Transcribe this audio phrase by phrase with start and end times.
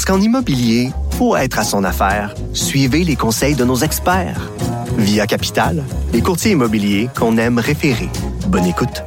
[0.00, 4.50] Parce qu'en immobilier, pour être à son affaire, suivez les conseils de nos experts.
[4.96, 5.84] Via Capital,
[6.14, 8.08] les courtiers immobiliers qu'on aime référer.
[8.46, 9.04] Bonne écoute.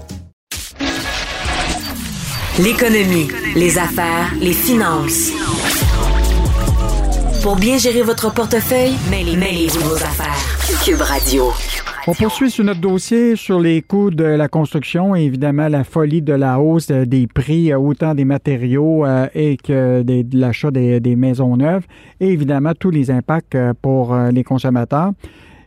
[2.60, 5.32] L'économie, les affaires, les finances.
[7.42, 10.38] Pour bien gérer votre portefeuille, mêlez, mêlez-vous vos affaires.
[10.86, 11.52] Cube Radio.
[12.06, 16.22] On poursuit sur notre dossier sur les coûts de la construction et évidemment la folie
[16.22, 20.70] de la hausse euh, des prix, euh, autant des matériaux euh, et que de l'achat
[20.70, 21.86] des, maisons neuves
[22.20, 25.14] et évidemment tous les impacts pour les consommateurs.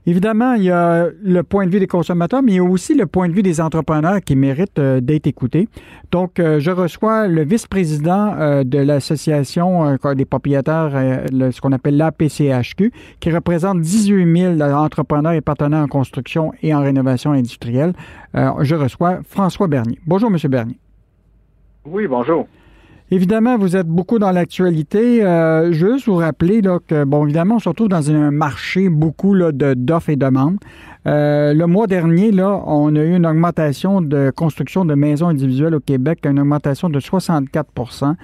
[0.09, 2.95] Évidemment, il y a le point de vue des consommateurs, mais il y a aussi
[2.95, 5.69] le point de vue des entrepreneurs qui méritent euh, d'être écoutés.
[6.13, 12.93] Donc, euh, je reçois le vice-président euh, de l'association des propriétaires, ce qu'on appelle l'APCHQ,
[13.19, 17.93] qui représente 18 000 entrepreneurs et partenaires en construction et en rénovation industrielle.
[18.35, 19.99] Je reçois François Bernier.
[20.07, 20.39] Bonjour, M.
[20.49, 20.79] Bernier.
[21.85, 22.47] Oui, bonjour.
[23.13, 25.25] Évidemment, vous êtes beaucoup dans l'actualité.
[25.25, 29.37] Euh, juste vous rappeler là, que, bon, évidemment, on se retrouve dans un marché beaucoup
[29.53, 30.59] d'offres et demandes.
[31.07, 35.75] Euh, le mois dernier, là, on a eu une augmentation de construction de maisons individuelles
[35.77, 38.15] au Québec, une augmentation de 64%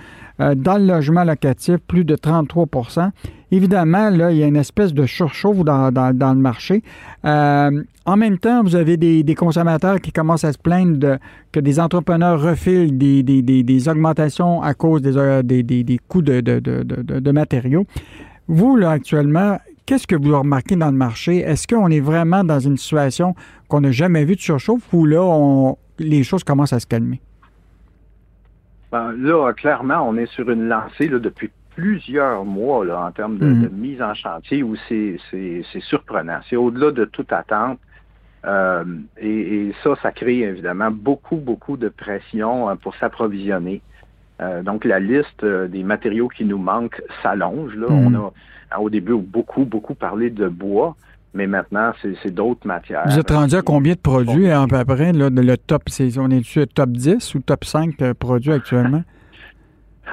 [0.41, 3.11] Euh, Dans le logement locatif, plus de 33%
[3.53, 6.83] Évidemment, là, il y a une espèce de surchauffe dans, dans- dans le marché.
[7.27, 7.71] Euh,
[8.07, 11.19] en même temps, vous avez des, consommateurs qui commencent à se plaindre de,
[11.53, 15.43] que des entrepreneurs refilent des, augmentations à cause des, euh,
[16.09, 16.61] coûts de- de-
[17.21, 17.85] de matériaux.
[18.49, 19.59] Vous, là, actuellement,
[19.93, 21.41] qu'est-ce que vous remarquez dans le marché?
[21.41, 23.35] Est-ce qu'on est vraiment dans une situation
[23.69, 27.21] qu'on n'a jamais vue de surchauffe ou là, on- les choses commencent à se calmer?
[28.91, 33.37] Ben, là, clairement, on est sur une lancée là, depuis plusieurs mois là, en termes
[33.37, 33.63] de, Mhm.
[33.65, 35.19] de mise en chantier où c'est
[35.81, 36.39] surprenant.
[36.49, 37.79] C'est au-delà de toute attente.
[38.47, 38.85] Euh,
[39.19, 39.29] et,
[39.69, 43.83] et ça, ça crée évidemment beaucoup, beaucoup de pression euh, pour s'approvisionner.
[44.43, 47.75] Euh, donc, la liste euh, des matériaux qui nous manquent s'allonge.
[47.77, 47.89] là.
[47.89, 48.07] Mhm.
[48.07, 48.33] On a
[48.73, 50.97] hein, au début beaucoup, beaucoup parlé de bois,
[51.35, 53.03] mais maintenant, c'est d'autres matières.
[53.07, 55.13] Vous êtes rendu à combien de produits à peu près?
[55.13, 59.03] Là, le top, c'est- on est-tu top 10 ou top 5 de produits actuellement?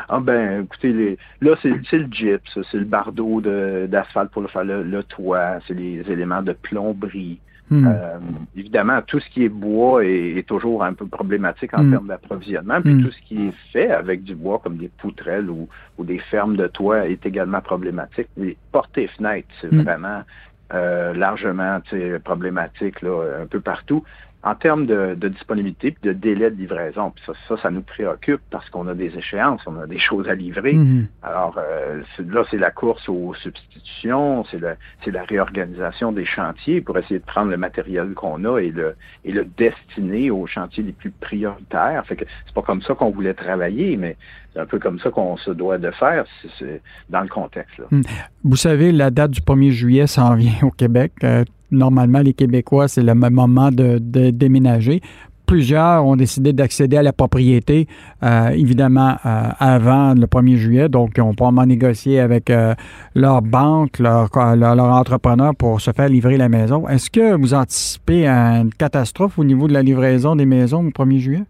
[0.08, 4.48] Ah ben, écoutez, les, là, c'est le gyps, c'est le bardeau de- d'asphalte pour le
[4.48, 7.40] faire le, le toit, c'est les éléments de plomberie.
[7.72, 7.86] Hmm.
[7.88, 8.18] Euh,
[8.56, 11.92] évidemment, tout ce qui est bois est, est toujours un peu problématique en Mm.
[11.92, 12.82] termes d'approvisionnement.
[12.82, 13.04] Puis Mm.
[13.04, 15.68] tout ce qui est fait avec du bois, comme des poutrelles ou,
[16.00, 18.28] ou des fermes de toit, est également problématique.
[18.38, 20.24] Les portes et fenêtres, c'est vraiment
[20.74, 21.80] euh, largement
[22.24, 24.04] problématique là, un peu partout.
[24.42, 27.82] En termes de, de disponibilité puis de délai de livraison, puis ça, ça, ça nous
[27.82, 30.74] préoccupe parce qu'on a des échéances, on a des choses à livrer.
[30.74, 31.08] Mhm.
[31.24, 36.80] Alors euh, là, c'est la course aux substitutions, c'est le- c'est la réorganisation des chantiers
[36.82, 38.96] pour essayer de prendre le matériel qu'on a et le,
[39.26, 42.06] et le destiner aux chantiers les plus prioritaires.
[42.06, 44.16] Fait que c'est pas comme ça qu'on voulait travailler, mais
[44.54, 47.78] c'est un peu comme ça qu'on se doit de faire c'est- c'est dans le contexte.
[47.78, 47.86] Là.
[48.44, 51.12] Vous savez, la date du 1er juillet s'en vient au Québec.
[51.24, 54.00] Euh, normalement, les Québécois, c'est le moment de,
[54.31, 55.02] déménager.
[55.46, 57.88] Plusieurs ont décidé d'accéder à la propriété,
[58.22, 60.90] euh, évidemment, euh, avant le 1er juillet.
[60.90, 62.75] Donc, ils ont probablement négocié avec euh,
[63.16, 66.88] leur banque, leur entrepreneur pour se faire livrer la maison.
[66.88, 71.18] Est-ce que vous anticipez une catastrophe au niveau de la livraison des maisons au 1er
[71.18, 71.44] juillet?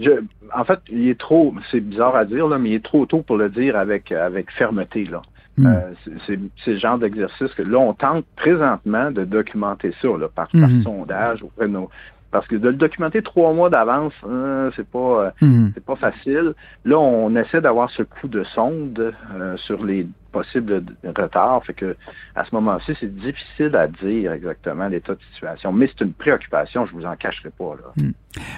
[0.00, 0.10] Je,
[0.56, 3.22] en fait, il est trop, c'est bizarre à dire, là, mais il est trop tôt
[3.22, 5.04] pour le dire avec, avec fermeté.
[5.04, 5.22] Là.
[5.58, 5.66] Hmm.
[5.66, 10.48] Euh, c'est- le genre d'exercice que là, on tente présentement de documenter ça là, par,
[10.48, 10.82] par Mhm.
[10.82, 11.90] sondage auprès de nos.
[12.30, 15.72] Parce que de le documenter trois mois d'avance, hein, c'est pas euh, Mhm.
[15.74, 16.52] c'est pas facile.
[16.84, 21.64] Là, on essaie d'avoir ce coup de sonde euh, sur les possibles d- retards.
[21.64, 21.96] Fait que
[22.34, 25.72] à ce moment-ci, c'est difficile à dire exactement l'état de situation.
[25.72, 27.74] Mais c'est une préoccupation, je vous en cacherai pas.
[27.76, 28.08] Là.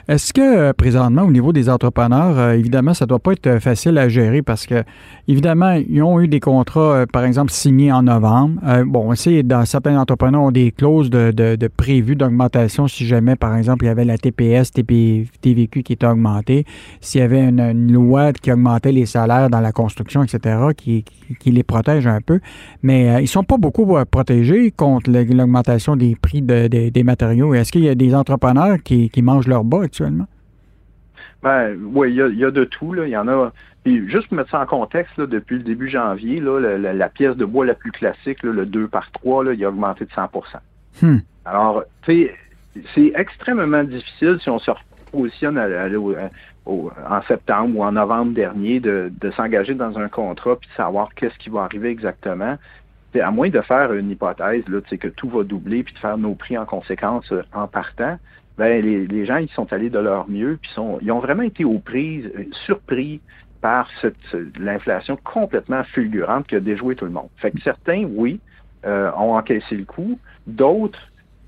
[0.09, 3.47] Est-ce que euh, présentement, au niveau des entrepreneurs, euh, évidemment, ça ne doit pas être
[3.47, 4.83] euh, facile à gérer parce que,
[5.29, 8.61] évidemment, ils ont eu des contrats, par exemple, signés en novembre.
[8.87, 13.37] Bon, on sait, dans certains entrepreneurs ont des clauses de, de, prévues d'augmentation si jamais,
[13.37, 16.65] par exemple, il y avait la TPS, TP, TVQ qui était augmentée,
[17.01, 21.05] s'il y avait une, une loi qui augmentait les salaires dans la construction, etc., qui,
[21.05, 22.41] qui, qui les protège un peu.
[22.83, 26.89] Mais euh, ils ne sont pas beaucoup euh, protégés contre l'augmentation des prix de- de-
[26.89, 27.55] des matériaux.
[27.55, 30.27] Est-ce qu'il y a des entrepreneurs qui, qui mangent leur bas actuellement?
[31.43, 32.93] Ben, oui, il y a, il y a de tout.
[32.93, 33.07] Là.
[33.07, 33.53] Il y en a.
[33.83, 36.93] Puis juste pour mettre ça en contexte, là, depuis le début janvier, là, la, la-
[36.93, 39.69] la pièce de bois la plus classique, là, le 2 par 3, là, il a
[39.71, 40.59] augmenté de 100%
[41.03, 41.19] Hmm.
[41.47, 42.35] Alors, tu sais,
[42.95, 46.31] c'est extrêmement difficile si on se repositionne à- à-
[46.67, 51.15] en septembre ou en novembre dernier de, de s'engager dans un contrat puis de savoir
[51.15, 52.57] qu'est-ce qui va arriver exactement.
[53.21, 56.35] À moins de faire une hypothèse, là, que tout va doubler puis de faire nos
[56.35, 58.19] prix en conséquence euh, en partant,
[58.57, 61.43] ben les, les gens ils sont allés de leur mieux puis sont ils ont vraiment
[61.43, 63.21] été aux prises, euh, surpris
[63.61, 67.29] par cette ce- l'inflation complètement fulgurante qui a déjoué tout le monde.
[67.37, 68.41] Fait que certains, oui,
[68.87, 71.01] euh, ont encaissé le coup, d'autres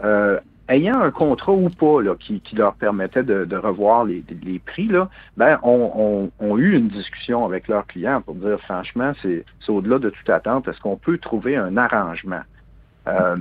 [0.03, 0.41] euh,
[0.73, 4.23] ayant un contrat ou pas qui, leur permettait de, revoir les,
[4.65, 5.59] prix, là, ben,
[6.57, 10.81] eu une discussion avec leurs clients pour dire franchement, c'est au-delà de toute attente, est-ce
[10.81, 12.43] qu'on peut trouver un arrangement?
[13.09, 13.37] Euh,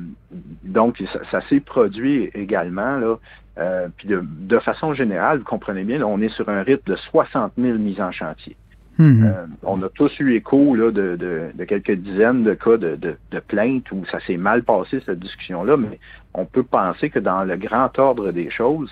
[0.64, 1.02] donc,
[1.32, 3.18] ça, s'est produit également.
[3.58, 7.54] Euh, puis de, façon générale, vous comprenez bien, on est sur un rythme de 60
[7.58, 8.56] 000 mises en chantier.
[9.02, 9.24] Mhm.
[9.26, 13.40] Euh, on a tous eu écho là, de, de- quelques dizaines de cas de, de-
[13.40, 16.00] plaintes où ça s'est mal passé, cette discussion-là, mais
[16.36, 18.92] on peut penser que dans le grand ordre des choses,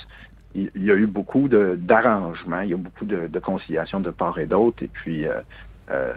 [0.55, 4.47] il, y a eu beaucoup d'arrangements, il y a beaucoup de, conciliation de part et
[4.47, 5.41] d'autre, et puis euh,
[5.91, 6.13] euh,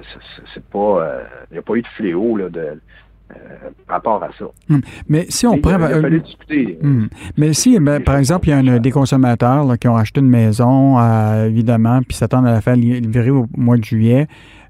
[0.54, 2.80] c'est- pas, il n'y a pas eu de fléau là, de,
[3.34, 4.44] euh, par rapport à ça.
[5.08, 5.78] Mais si on prend.
[5.78, 6.78] il, a, il a euh, fallu discuter.
[6.82, 7.06] Hmm.
[7.36, 10.20] Mais si, ben, par exemple, il y a un- des consommateurs là, qui ont acheté
[10.20, 14.26] une maison, euh, évidemment, puis s'attendent à la faire li- livrer au mois de juillet,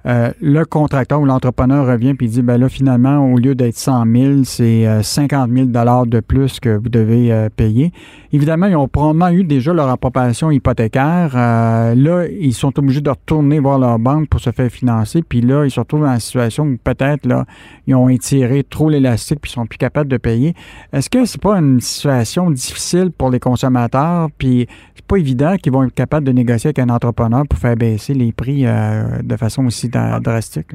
[0.07, 4.05] euh, le contracteur ou l'entrepreneur revient puis dit, ben là, finalement, au lieu d'être 100
[4.15, 7.93] 000, c'est euh, 50 000 de plus que vous devez euh, payer.
[8.35, 11.33] Évidemment, ils ont probablement eu déjà leur approbation hypothécaire.
[11.35, 15.23] Euh, là, ils sont obligés de retourner voir leur banque pour se faire financer.
[15.23, 17.45] Puis là, ils se retrouvent dans une situation où peut-être, là,
[17.87, 20.55] ils ont étiré trop l'élastique puis ils sont plus capables de payer.
[20.95, 24.29] Est-ce que c'est pas une situation difficile pour les consommateurs?
[24.39, 27.77] Puis c'est pas évident qu'ils vont être capables de négocier avec un entrepreneur pour faire
[27.77, 29.91] baisser les prix euh, de façon aussi
[30.21, 30.73] drastique.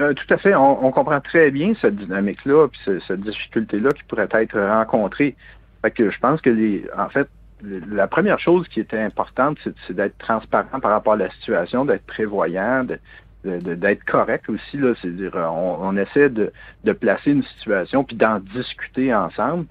[0.00, 0.54] Euh, tout à fait.
[0.54, 5.34] On, comprend très bien cette dynamique-là, puis ce- cette difficulté-là qui pourrait être rencontrée.
[5.94, 7.28] Que je pense que les, en fait,
[7.62, 12.06] la première chose qui était importante, c'est, d'être transparent par rapport à la situation, d'être
[12.06, 12.84] prévoyant,
[13.44, 14.78] d'être correct aussi.
[15.00, 16.52] C'est-à-dire, on, on essaie de,
[16.84, 19.66] de placer une situation puis d'en discuter ensemble.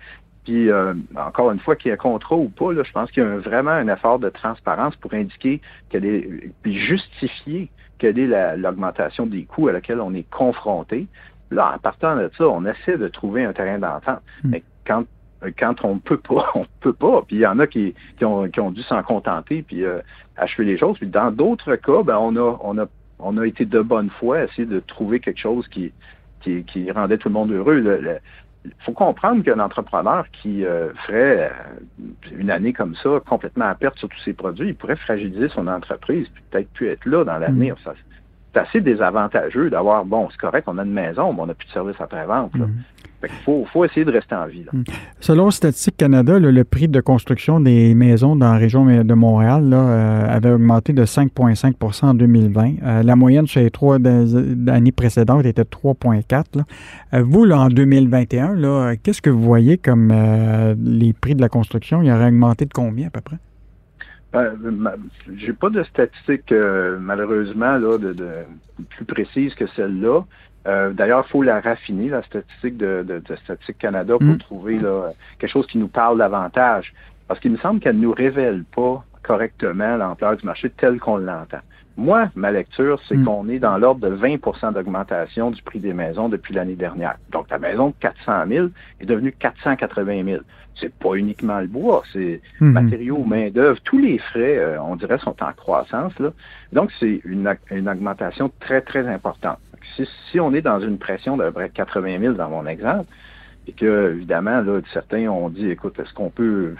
[0.48, 3.12] Puis euh, encore une fois, qu'il y ait un contrat ou pas, là, je pense
[3.12, 5.60] qu'il y a un- vraiment un effort de transparence pour indiquer
[5.90, 11.08] quelle est, puis justifier quelle est la- l'augmentation des coûts à laquelle on est confronté.
[11.52, 14.22] Là, en partant de ça, on essaie de trouver un terrain d'entente.
[14.46, 14.50] Mm.
[14.52, 15.04] Mais quand
[15.60, 17.24] quand on peut pas, on peut pas.
[17.28, 20.00] Puis il y en a qui, qui, ont, qui ont dû s'en contenter puis euh,
[20.38, 20.98] achever les choses.
[20.98, 22.86] Puis dans d'autres cas, ben on a on a
[23.20, 25.92] on a été de bonne foi à essayer de trouver quelque chose qui
[26.40, 27.84] qui, qui rendait tout le monde heureux.
[28.80, 33.98] Faut comprendre qu'un entrepreneur qui euh, ferait euh, une année comme ça, complètement à perte
[33.98, 37.38] sur tous ses produits, il pourrait fragiliser son entreprise, puis peut-être plus être là dans
[37.38, 37.76] l'avenir.
[37.84, 37.94] Ça,
[38.58, 41.68] C'est assez désavantageux d'avoir, bon, c'est correct, on a une maison, mais on n'a plus
[41.68, 42.56] de service après-vente.
[42.56, 42.70] Mhm.
[43.22, 44.64] Fait qu'il faut, faut essayer de rester en vie.
[44.64, 44.72] Là.
[45.20, 49.78] Selon Statistique Canada, le prix de construction des maisons dans la région de Montréal là,
[49.78, 52.74] euh, avait augmenté de 5,5% en 2020.
[52.84, 56.58] Euh, la moyenne sur les trois années précédentes était de 3,4.
[56.58, 56.64] là.
[57.16, 61.34] Euh, vous, là, en 2021, là, euh, qu'est-ce que vous voyez comme euh, les prix
[61.34, 62.04] de la construction?
[62.04, 63.38] Il aurait augmenté de combien à peu près?
[64.34, 64.96] Ma-
[65.36, 68.44] J'ai pas de statistiques euh, malheureusement là, de, de
[68.90, 70.22] plus précises que celle-là.
[70.68, 74.38] Euh, D'ailleurs, il faut la raffiner, la statistique de, de, de Statistique Canada, pour Mm.
[74.40, 76.94] trouver là, quelque chose qui nous parle davantage.
[77.28, 81.18] Parce qu'il me semble qu'elle ne nous révèle pas correctement l'ampleur du marché tel qu'on
[81.18, 81.60] l'entend.
[81.98, 83.26] Moi, ma lecture, c'est Mm.
[83.26, 87.16] qu'on est dans l'ordre de 20% d'augmentation du prix des maisons depuis l'année dernière.
[87.32, 88.68] Donc, la maison de 400 000
[89.02, 90.42] est devenue 480 000.
[90.80, 92.72] C'est pas uniquement le bois, c'est Mhm.
[92.72, 96.18] matériaux, main-d'œuvre, tous les frais, euh, on dirait, sont en croissance.
[96.20, 96.30] Là.
[96.72, 99.58] Donc, c'est une, une augmentation très, très importante.
[99.96, 103.06] Si, si on est dans une pression près 80 000 dans mon exemple,
[103.68, 106.76] et que, évidemment, là, certains ont dit, écoute, est-ce qu'on peut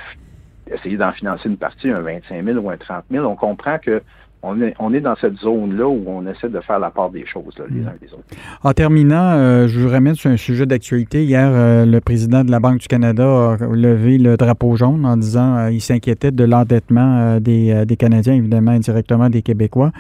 [0.70, 4.04] essayer d'en financer une partie, un 25 000 ou un 30 000, on comprend que
[4.48, 7.26] on est, on est dans cette zone-là où on essaie de faire la part des
[7.26, 8.24] choses, là, les uns les autres.
[8.64, 11.24] En terminant, euh, je vous ramène sur un sujet d'actualité.
[11.24, 15.18] Hier, euh, le président de la Banque du Canada a levé le drapeau jaune en
[15.18, 19.92] disant qu'il s'inquiétait de l'endettement euh, des, euh, des Canadiens, évidemment indirectement des Québécois.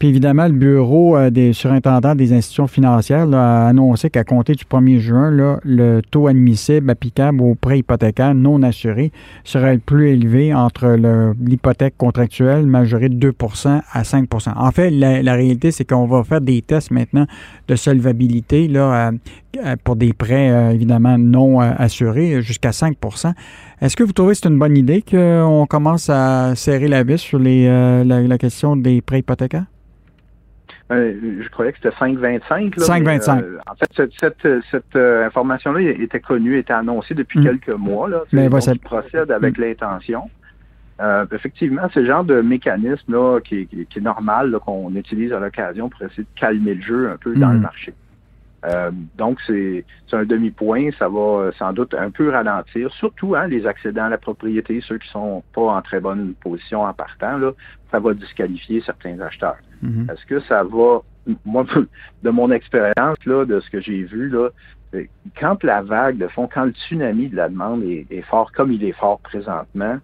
[0.00, 4.64] Puis évidemment, le bureau euh, des surintendants des institutions financières a annoncé qu'à compter du
[4.64, 5.30] 1er juin,
[5.62, 9.12] le taux admissible applicable aux prêts hypothécaires non assurés
[9.44, 10.96] serait le plus élevé entre
[11.38, 16.40] l'hypothèque contractuelle majorée de 2% à 5% En fait, la, réalité, c'est qu'on va faire
[16.40, 17.26] des tests maintenant
[17.68, 19.12] de solvabilité là,
[19.84, 23.34] pour des prêts évidemment non assurés jusqu'à 5%
[23.82, 27.18] Est-ce que vous trouvez que c'est une bonne idée qu'on commence à serrer la vis
[27.18, 29.66] sur la question des prêts hypothécaires?
[30.90, 32.74] Euh, je croyais que c'était 5,25.
[32.76, 33.42] 5,25.
[33.42, 37.44] Euh, en fait, cette, euh, information-là était connue, était annoncée depuis mm.
[37.44, 38.08] quelques mois.
[38.08, 38.22] Là.
[38.32, 39.62] Mais donc, procède avec mm.
[39.62, 40.30] l'intention.
[41.32, 46.02] effectivement, c'est le genre de mécanisme là, qui, est normal qu'on utilise à l'occasion pour
[46.02, 47.70] essayer de calmer le jeu un peu dans le mm.
[48.62, 48.96] Marché.
[49.16, 54.04] donc, c'est un demi-point, ça va sans doute un peu ralentir, surtout hein, les accédants
[54.04, 57.52] à la propriété, ceux qui sont pas en très bonne position en partant, là,
[57.90, 59.58] ça va disqualifier certains acheteurs.
[59.82, 60.08] Mhm.
[60.10, 61.00] Est-ce que ça va,
[61.44, 61.64] moi,
[62.22, 64.50] de mon expérience, là, de ce que j'ai vu, là,
[65.38, 68.84] quand la vague de fond, quand le tsunami de la demande est, fort comme il
[68.84, 69.98] est fort présentement,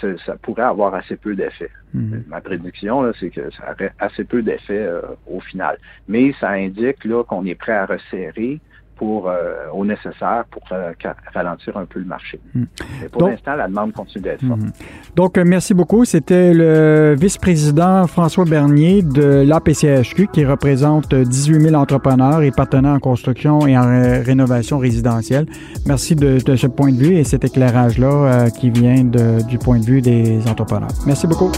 [0.00, 1.70] ça, pourrait avoir assez peu d'effet.
[1.94, 2.24] Mhm.
[2.28, 5.78] Ma prédiction, c'est que ça aurait assez peu d'effet euh, au final.
[6.08, 8.60] Mais ça indique là qu'on est prêt à resserrer
[8.98, 10.92] pour, euh, au nécessaire pour euh,
[11.32, 12.40] ralentir un peu le marché.
[12.54, 12.64] Hmm.
[13.12, 14.60] pour l'instant, la demande continue d'être forte.
[14.60, 14.70] Hmm.
[15.14, 16.04] Donc, euh, merci beaucoup.
[16.04, 22.98] C'était le vice-président François Bernier de l'APCHQ qui représente 18 000 entrepreneurs et partenaires en
[22.98, 23.86] construction et en
[24.24, 25.46] rénovation résidentielle.
[25.86, 30.02] Merci de, ce point de vue et cet éclairage-là qui vient du point de vue
[30.02, 30.90] des entrepreneurs.
[31.06, 31.52] Merci beaucoup.